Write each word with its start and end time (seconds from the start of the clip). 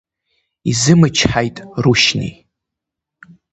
Изымчҳаит 0.69 1.57
Рушьни. 1.83 2.31